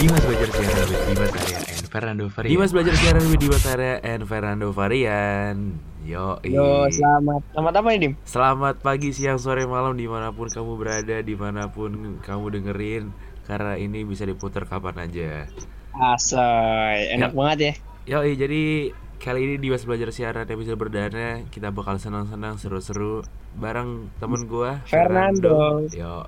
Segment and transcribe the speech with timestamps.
[0.00, 2.50] Dimas belajar siaran with Dimas Arya and Fernando Varian.
[2.50, 5.56] Dimas belajar siaran with Dimas Arya and Fernando Varian.
[6.00, 7.40] Yo, Yo, selamat.
[7.52, 8.12] Selamat apa nih, Dim?
[8.24, 13.12] Selamat pagi, siang, sore, malam di mana pun kamu berada, di mana pun kamu dengerin.
[13.44, 15.44] Karena ini bisa diputar kapan aja.
[15.92, 17.36] Asoy, enak Ya.
[17.36, 17.72] banget ya.
[18.08, 23.20] Yo, jadi kali ini Dimas belajar siaran episode berdana kita bakal senang-senang seru-seru
[23.52, 25.84] bareng temen gua Fernando.
[25.92, 26.24] Yo,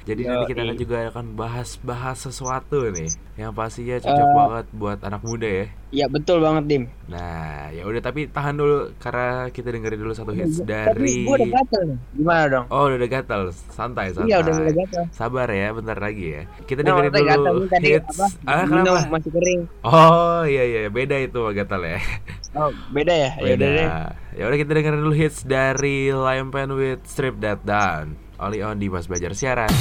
[0.00, 0.24] jadi Yoi.
[0.24, 4.32] nanti kita akan juga akan bahas-bahas sesuatu nih yang pastinya cocok Eh.
[4.38, 5.66] banget buat anak muda ya.
[5.90, 6.84] Iya, betul banget, Dim.
[7.10, 11.34] Nah, ya udah tapi tahan dulu karena kita dengerin dulu satu hits Tapi dari gue
[11.34, 11.98] udah gatel nih.
[12.14, 12.64] Gimana dong?
[12.70, 13.40] Oh, udah udah gatal.
[13.68, 14.30] Santai, santai.
[14.30, 15.02] Iya, udah mulai gatel.
[15.10, 16.42] Sabar ya, bentar lagi ya.
[16.62, 18.06] Kita Nah, dengerin gatel dulu tadi hits.
[18.14, 18.26] apa?
[18.46, 19.10] Ah, Minum kenapa?
[19.10, 19.60] masih kering.
[19.82, 21.98] Oh, iya iya, beda itu gatal ya.
[22.54, 23.30] Oh, beda ya?
[23.38, 23.88] Ya udah deh.
[24.38, 28.18] Ya udah kita dengerin dulu hits dari Lion Pen with Strip That Down.
[28.40, 29.72] Only on Dimas Belajar Siaran.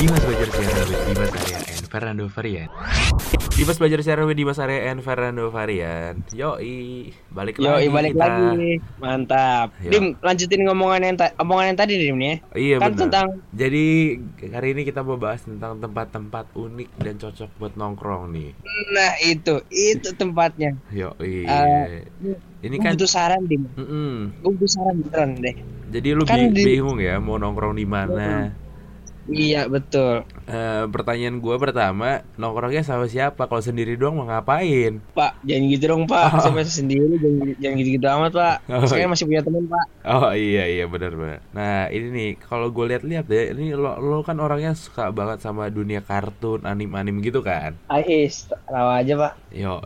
[0.00, 2.70] Dimas Belajar Siaran with Dimas Arya and Fernando Varian.
[3.60, 6.24] Dimas Belajar Siaran with Dimas Arya and Fernando Varian.
[6.32, 8.24] Yoi, balik Yo, lagi balik kita.
[8.24, 8.80] lagi.
[8.96, 9.68] Mantap.
[9.78, 9.90] Yo.
[9.92, 12.40] Dim, lanjutin ngomongan yang ta- omongan yang tadi, Dim nih.
[12.40, 12.56] ya.
[12.56, 13.00] Iya kan benar.
[13.04, 13.84] tentang Jadi
[14.48, 18.56] hari ini kita mau bahas tentang tempat-tempat unik dan cocok buat nongkrong nih.
[18.90, 20.72] nah itu, itu tempatnya.
[20.88, 21.44] Yoi.
[21.44, 22.08] Eh,
[22.62, 23.68] ini kan butuh saran, Dim.
[23.76, 24.40] Mm-mm.
[24.40, 25.52] Gue butuh saran beneran deh.
[25.90, 28.56] Jadi lu Kan bi- di- bingung ya mau nongkrong di mana?
[29.30, 30.26] Iya, betul.
[30.50, 33.46] Eh, pertanyaan gua pertama, nongkrongnya sama siapa?
[33.46, 34.98] Kalau sendiri doang mau ngapain?
[35.14, 36.26] Pak, jangan gitu dong, Pak.
[36.34, 36.40] Oh.
[36.42, 38.56] Saya masih sendiri, jangan, jangan gitu-gitu amat, Pak.
[38.74, 39.10] Oh, Saya iya.
[39.14, 39.84] masih punya teman, Pak.
[40.02, 41.38] Oh iya iya benar benar.
[41.54, 45.70] Nah ini nih kalau gue lihat-lihat ya, ini lo, lo kan orangnya suka banget sama
[45.70, 47.78] dunia kartun, anim-anim gitu kan?
[47.86, 49.32] Ais, tahu aja, Pak.
[49.54, 49.78] Yo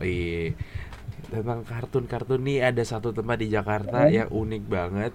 [1.28, 4.22] Tentang kartun-kartun nih ada satu tempat di Jakarta Eh?
[4.22, 5.12] yang unik banget,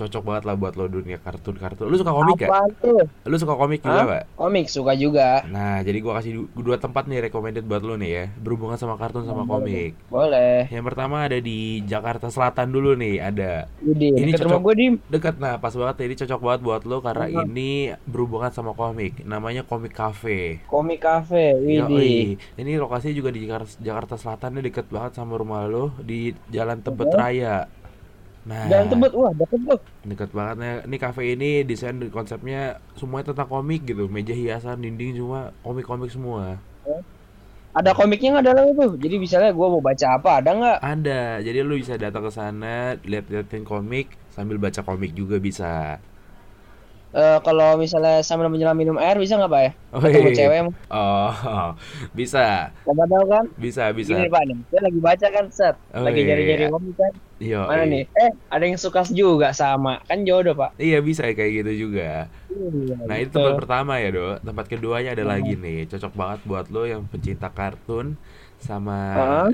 [0.00, 1.84] cocok banget lah buat lo dunia kartun-kartun.
[1.84, 2.48] Lu suka komik gak?
[2.48, 3.04] Apaan tuh?
[3.28, 4.06] Lu suka komik juga Hah?
[4.08, 4.24] gak?
[4.34, 5.44] Komik suka juga.
[5.44, 8.96] Nah, jadi gua kasih du- dua tempat nih recommended buat lo nih ya, berhubungan sama
[8.96, 9.92] kartun sama komik.
[10.08, 10.70] Boleh.
[10.72, 14.48] Yang pertama ada di Jakarta Selatan dulu nih, ada Widih, Ini deket cocok.
[14.48, 14.94] rumah gue, Dim.
[15.10, 15.34] dekat.
[15.36, 17.42] Nah, pas banget ini cocok banget buat lo karena Apa?
[17.44, 17.70] ini
[18.06, 19.20] berhubungan sama komik.
[19.26, 20.62] Namanya Komik Cafe.
[20.64, 22.38] Komik Cafe, widih.
[22.54, 27.10] Ini lokasinya juga di Jakarta, Jakarta Selatan deket banget sama rumah lo di Jalan Tebet.
[27.10, 27.66] Raya.
[28.40, 29.80] Nah, Dan tebet, wah deket tuh.
[30.08, 30.72] deket banget nih.
[30.88, 34.08] Ini cafe ini desain konsepnya semuanya tentang komik gitu.
[34.08, 36.56] Meja hiasan, dinding cuma komik-komik semua.
[37.70, 38.86] Ada komiknya nggak dalam itu?
[38.98, 40.78] Jadi misalnya gue mau baca apa, ada nggak?
[40.82, 46.02] Ada, jadi lu bisa datang ke sana, lihat-liatin komik sambil baca komik juga bisa.
[47.10, 49.70] Eh, kalau misalnya sambil menyelam minum air bisa nggak, Pak ya?
[49.90, 50.36] Oh, Ketemu iya.
[50.38, 50.74] cewek emang.
[50.86, 51.30] Oh,
[52.18, 53.44] bisa, Siapa tahu kan?
[53.58, 54.14] bisa, bisa.
[54.14, 54.58] Gini, Pak nih.
[54.70, 55.74] Saya lagi baca kan, set.
[55.90, 56.28] Oh, lagi iya.
[56.30, 57.12] nyari-nyari komik kan.
[57.42, 58.06] Yo, Mana nih?
[58.14, 59.98] Eh, ada yang suka juga sama.
[60.06, 60.78] Kan jodoh, Pak.
[60.78, 62.30] Iya bisa kayak gitu juga.
[62.46, 63.42] Iya, Nah itu gitu.
[63.42, 64.38] tempat pertama ya do.
[64.46, 65.90] Tempat keduanya ada lagi nih.
[65.90, 68.14] Cocok banget buat lo yang pencinta kartun
[68.60, 68.98] sama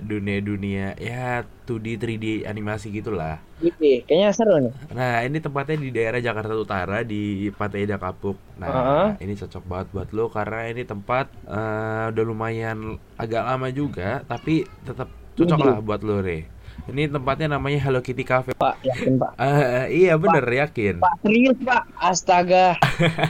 [0.03, 3.39] dunia-dunia ya 2D 3D animasi gitulah.
[3.63, 4.75] Gitu, kayaknya seru nih.
[4.93, 8.37] Nah ini tempatnya di daerah Jakarta Utara di Pantai Indah Kapuk.
[8.59, 9.09] Nah Heeh.
[9.25, 14.67] ini cocok banget buat lo karena ini tempat eh, udah lumayan agak lama juga tapi
[14.85, 16.57] tetap cocok lah buat lo nih.
[16.87, 18.53] Ini tempatnya namanya Hello Kitty Cafe.
[18.53, 19.33] Pak, yakin, Pak.
[19.41, 21.01] Eh, iya bener yakin.
[21.01, 21.83] Pak, serius, Pak.
[21.99, 22.77] Astaga.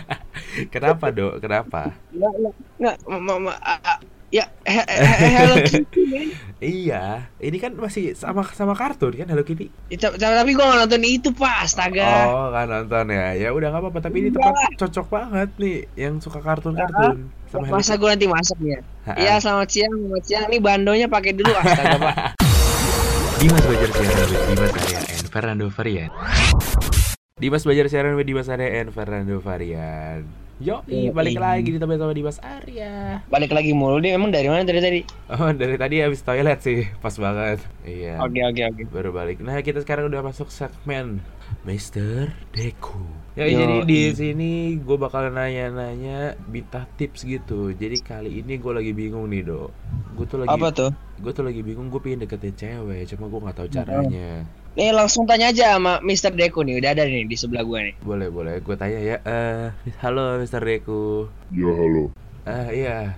[0.75, 1.41] Kenapa dok?
[1.41, 1.95] Kenapa?
[2.13, 2.33] Nggak,
[2.77, 2.97] nggak,
[3.41, 3.96] nggak,
[4.31, 6.29] ya, he- he- he- Hello Kitty, men.
[6.57, 9.69] Iya, ini kan masih sama sama kartun kan Hello Kitty.
[9.93, 11.69] Ya, Tapi, gue nggak nonton itu, Pak.
[11.69, 12.33] Astaga.
[12.33, 13.37] Oh, kan nonton ya.
[13.37, 17.77] Ya udah nggak apa-apa, tapi ini tempat cocok banget nih yang suka kartun-kartun sama Hello
[17.77, 18.81] Masa gue nanti masaknya?
[19.05, 19.21] Ha-ha.
[19.21, 20.45] Iya, selamat siang, selamat siang.
[20.49, 22.17] Nih bandonya pakai dulu, astaga, Pak.
[23.41, 26.11] Dimas belajar siaran with Dimas Arya and Fernando Varian.
[27.37, 30.25] Dimas belajar siaran with Dimas Arya and Fernando Varian.
[30.57, 30.81] Yo,
[31.13, 33.21] balik lagi di tempat sama Dimas Arya.
[33.29, 35.01] Balik lagi mulu dia emang dari mana dari tadi?
[35.29, 37.61] Oh, dari tadi habis toilet sih, pas banget.
[37.85, 38.25] Iya.
[38.25, 38.83] Oke, oke, oke.
[38.89, 39.45] Baru balik.
[39.45, 41.21] Nah, kita sekarang udah masuk segmen
[41.63, 43.03] Mister Deku.
[43.37, 43.55] Ya, Yoi.
[43.59, 47.71] jadi di sini gue bakal nanya-nanya minta tips gitu.
[47.71, 49.69] Jadi kali ini gue lagi bingung nih, Dok.
[50.17, 50.91] Gue tuh lagi Apa tuh?
[51.17, 54.45] gue tuh lagi bingung gue pengen deketin cewek, cuma gue nggak tahu caranya.
[54.77, 56.33] Nih langsung tanya aja sama Mr.
[56.33, 57.97] Deku nih, udah ada nih di sebelah gua nih.
[58.05, 58.55] Boleh, boleh.
[58.61, 59.17] Gue tanya ya.
[59.25, 59.69] Eh,
[60.05, 61.29] halo Mister Deku.
[61.49, 62.13] Ya halo,
[62.45, 63.17] Eh, iya.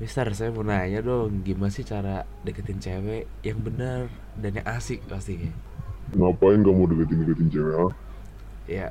[0.00, 5.04] Mister, saya mau nanya dong, gimana sih cara deketin cewek yang benar dan yang asik
[5.04, 5.52] pastinya?
[6.16, 7.92] Ngapain kamu deketin-deketin cewek ah?
[8.70, 8.86] Ya,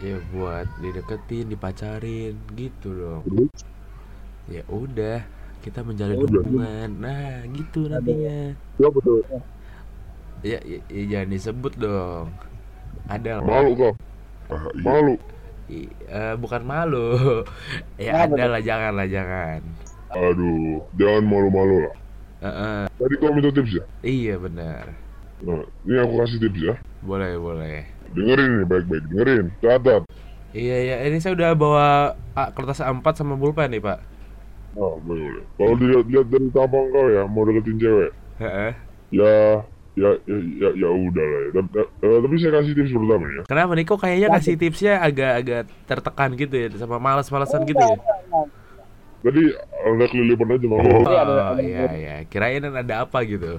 [0.00, 3.22] ya buat dideketin, dipacarin gitu dong.
[3.28, 3.52] Terus?
[4.48, 5.20] Ya udah,
[5.60, 6.40] kita menjalin Ya udah.
[6.40, 6.88] hubungan.
[6.96, 8.56] Nah, gitu nantinya.
[8.80, 9.20] Siapa tuh?
[10.40, 12.26] Ya, ya, ya jangan disebut dong.
[13.10, 13.44] Ada lah.
[13.44, 13.92] Malu kau?
[14.48, 15.14] Ah, Malu?
[15.68, 17.16] I- eh, bukan malu.
[18.00, 19.60] ya Kenapa ada lah, jangan lah, jangan.
[20.08, 21.94] Aduh, jangan malu-malu lah.
[22.40, 22.80] Heeh.
[22.96, 23.84] Tadi kau minta tips ya?
[24.00, 25.07] Iya benar.
[25.38, 26.74] Nah, ini aku kasih tips ya.
[27.06, 27.86] Boleh boleh.
[28.10, 29.46] Dengerin nih baik-baik, dengerin.
[29.62, 30.02] Catat.
[30.56, 31.86] Iya iya ini saya udah bawa
[32.32, 34.00] ah, kertas A4 sama pulpen nih pak.
[34.74, 35.44] Nah, boleh boleh.
[35.60, 38.72] Kalau dilihat-lihat dari tampang kau ya, mau deketin cewek, Heeh.
[39.12, 39.32] ya
[39.98, 41.50] ya ya ya, ya udah lah ya.
[41.58, 43.42] Tapi, eh, tapi saya kasih tips pertama ya.
[43.46, 47.96] Kenapa nih kok kayaknya ngasih tipsnya agak-agak tertekan gitu ya sama malas-malasan gitu ya?
[49.18, 49.42] Tadi
[49.84, 50.78] ada kelilipan aja mau.
[50.80, 53.58] Oh ada- iya iya kirain ada apa gitu.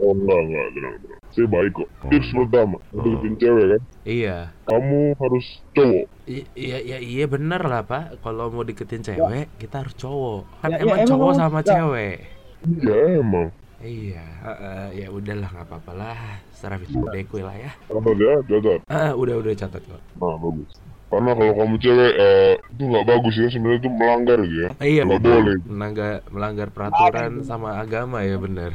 [0.00, 1.20] Oh enggak enggak tenang tenang.
[1.30, 1.88] Saya baik kok.
[2.10, 3.82] Tips pertama, deketin cewek kan.
[4.02, 4.36] Iya.
[4.66, 6.04] Kamu harus cowok.
[6.26, 8.04] I- Iya iya iya bener lah pak.
[8.24, 10.40] Kalau mau deketin cewek kita harus cowok.
[10.64, 11.66] Kan Ya, ya, emang emang cowok sama ya.
[11.68, 12.16] cewek.
[12.64, 13.48] Iya emang.
[13.80, 14.24] Iya.
[14.44, 16.18] heeh, ya udahlah nggak apa-apa lah.
[16.52, 16.76] Secara
[17.12, 17.70] dekui lah ya.
[17.88, 18.80] Catat ya, catat.
[18.88, 20.00] Ah, udah udah catat kok.
[20.20, 20.70] Nah bagus.
[21.10, 24.68] Karena kalau kamu cewek eh, itu nggak bagus ya sebenarnya itu melanggar gitu ya.
[24.76, 25.36] Ah, iya Nggak bener.
[25.40, 25.56] boleh.
[25.64, 28.72] Melanggar melanggar peraturan sama agama ya bener.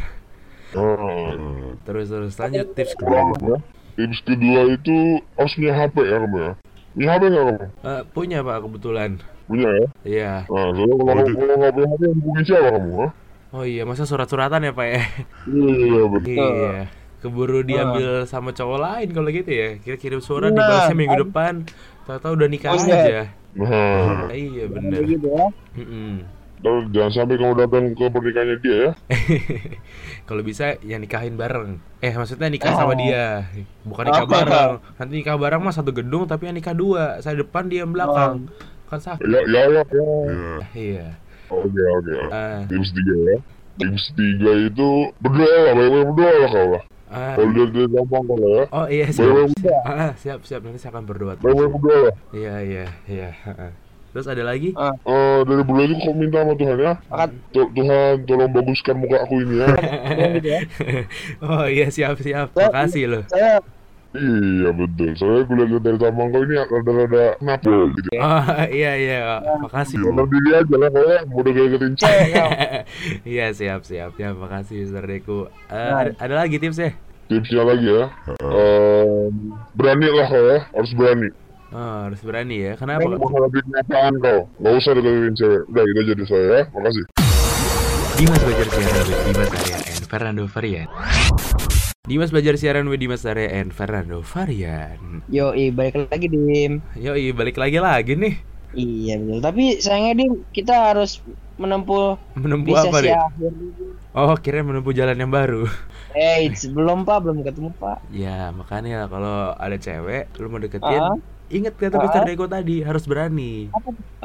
[0.76, 1.32] Ah.
[1.84, 3.20] Terus terus lanjut tips kedua.
[3.40, 3.58] Ya.
[3.96, 4.96] Tips kedua itu
[5.34, 6.52] harus punya HP ya kamu ya.
[6.92, 7.66] Punya HP nggak kamu?
[7.82, 9.12] Eh, punya pak kebetulan.
[9.46, 9.88] Punya ya.
[10.04, 10.32] Iya.
[10.46, 12.92] Nah, soalnya kalau kamu kalau nggak punya HP yang hubungi siapa kamu?
[12.96, 13.08] Ha?
[13.56, 15.02] Oh iya masa surat-suratan ya pak ya?
[15.48, 16.36] Iya betul.
[16.36, 16.74] Iya.
[17.24, 19.70] Keburu diambil sama cowok lain kalau gitu ya.
[19.80, 21.54] Kira kirim surat Nah, dibalasnya minggu depan.
[22.06, 22.94] Tahu-tahu udah nikah Oh, iya.
[23.00, 23.22] aja.
[23.56, 25.02] Nah, Iya bener.
[25.08, 25.48] gitu ya.
[25.74, 26.14] Mm-mm.
[26.66, 28.90] Dan jangan sampai kamu datang ke pernikahannya dia ya.
[30.28, 31.78] Kalau bisa ya nikahin bareng.
[32.00, 32.98] Eh maksudnya nikah sama Oh.
[32.98, 33.46] dia,
[33.84, 34.32] bukan nikah Oh.
[34.32, 34.72] bareng.
[34.98, 37.22] Nanti nikah bareng mah satu gedung tapi yang nikah dua.
[37.22, 38.50] Saya depan dia yang belakang.
[38.86, 39.22] Kan sakit.
[39.22, 39.84] Ya ya ya.
[39.86, 40.58] ya.
[40.74, 41.08] Iya.
[41.48, 42.14] Oke oke.
[42.28, 43.38] Ah, Tips tiga ya.
[43.76, 44.88] Tips tiga itu
[45.20, 46.84] berdoa lah, banyak-banyak berdoa lah kau lah.
[47.08, 47.34] ah.
[47.38, 48.64] Kalau lihat dari tampang kau lah ya.
[48.74, 49.30] Oh iya siap.
[49.86, 51.38] Ah, siap siap nanti saya akan berdoa.
[51.38, 52.16] Banyak-banyak berdoa lah.
[52.34, 53.30] Iya iya iya.
[54.16, 54.18] Ah.
[54.18, 54.72] Terus ada lagi?
[54.72, 56.94] Eh, dari bulan itu kau minta sama Tuhan ya.
[57.12, 59.68] Akan Tu- Tuhan tolong baguskan muka aku ini ya.
[60.40, 60.60] ya.
[61.46, 62.56] oh iya siap siap.
[62.56, 63.24] Makasih loh.
[63.28, 63.60] Saya
[64.16, 65.12] iya betul.
[65.14, 68.10] Soalnya gue lihat dari tampang kau ini rada-rada kenapa gitu.
[68.16, 68.44] Oh
[68.80, 69.20] iya iya.
[69.60, 70.00] Makasih.
[70.00, 71.20] Dalam diri aja lah kau ya.
[71.28, 72.00] Mau deketin cewek.
[72.00, 72.46] cewek ya.
[73.28, 74.16] Iya siap siap.
[74.16, 75.52] Ya makasih Mister Deku.
[75.68, 76.00] Eh, Nah.
[76.00, 76.96] ada, ada lagi tipsnya?
[77.28, 78.08] Tipsnya lagi ya.
[78.40, 79.34] Em,
[79.76, 80.60] berani lah kau ya.
[80.72, 81.30] Harus berani.
[81.76, 82.74] Oh, harus berani ya.
[82.80, 83.04] Kenapa?
[83.04, 83.20] Berani.
[83.20, 84.40] Menghadapi kenyataan kau.
[84.64, 85.62] Gak usah deketin cewek.
[85.68, 86.62] Udah gitu aja dari saya ya.
[86.72, 87.04] Makasih.
[88.16, 90.88] Dimas belajar siaran with Dimas Arya and Fernando Varian.
[92.06, 95.00] Dimas belajar siaran with Dimas Arya and Fernando Varian.
[95.28, 96.80] Yo, balik lagi Dim.
[96.96, 98.36] Yoi, balik lagi lagi nih.
[98.72, 99.40] Iya betul.
[99.42, 101.20] Tapi sayangnya Dim, kita harus
[101.56, 103.12] menempuh Menempuh apa nih?
[103.12, 103.52] akhir.
[104.12, 105.68] Oh, kira menempuh jalan yang baru.
[106.16, 108.00] Eh, belum Pak, belum ketemu Pak.
[108.16, 111.20] Ya, makanya kalau ada cewek lu mau deketin, Ah.
[111.50, 111.98] Inget kata.
[112.02, 113.70] Mister Deko tadi, harus berani.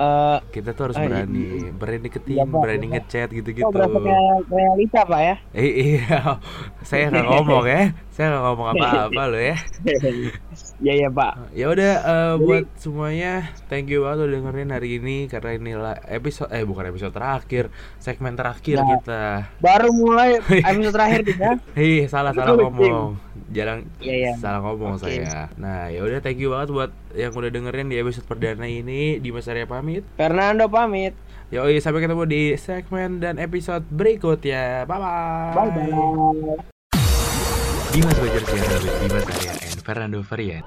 [0.01, 1.09] Eh, Kita tuh harus Ah, iya.
[1.29, 1.45] berani,
[1.77, 2.93] berani deketin, Iya, Pak, berani iya.
[2.97, 3.77] ngechat oh, gitu-gitu.
[3.77, 5.35] kayak realita Pak ya?
[5.53, 5.71] Eh,
[6.01, 6.41] iya,
[6.81, 9.57] saya nggak ngomong ya, saya nggak ngomong apa-apa lo ya.
[10.81, 11.53] Iya iya Pak.
[11.53, 16.49] Ya udah eh, buat semuanya, thank you banget udah dengerin hari ini karena inilah episode
[16.49, 18.89] eh bukan episode terakhir, segmen terakhir Nah.
[18.91, 19.23] kita.
[19.61, 20.41] Baru mulai
[20.73, 21.53] episode terakhir Dim ya.
[21.75, 23.21] Hei, salah salah ngomong.
[23.51, 24.33] Jarang Iya iya.
[24.35, 25.05] salah ngomong Oke.
[25.05, 25.53] saya.
[25.61, 29.21] Nah, ya udah thank you banget buat yang udah dengerin di episode perdana ini.
[29.21, 30.01] Dimas Arya pamit.
[30.17, 31.13] Fernando pamit.
[31.51, 34.89] Yoi, sampai ketemu di segmen dan episode berikutnya.
[34.89, 35.53] Bye bye.
[35.53, 36.57] Bye bye.
[37.91, 40.65] Dimas belajar siaran Dimas Arya Fernando Varian.